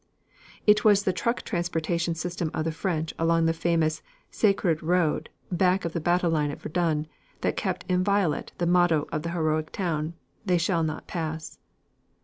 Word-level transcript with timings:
It 0.65 0.83
was 0.83 1.03
the 1.03 1.13
truck 1.13 1.43
transportation 1.43 2.15
system 2.15 2.49
of 2.55 2.65
the 2.65 2.71
French 2.71 3.13
along 3.19 3.45
the 3.45 3.53
famous 3.53 4.01
"Sacred 4.31 4.81
Road" 4.81 5.29
back 5.51 5.85
of 5.85 5.93
the 5.93 5.99
battle 5.99 6.31
line 6.31 6.49
at 6.49 6.59
Verdun 6.59 7.05
that 7.41 7.55
kept 7.55 7.85
inviolate 7.87 8.51
the 8.57 8.65
motto 8.65 9.07
of 9.11 9.21
the 9.21 9.29
heroic 9.29 9.71
town, 9.71 10.15
"They 10.43 10.57
Shall 10.57 10.81
Not 10.81 11.05
Pass." 11.05 11.59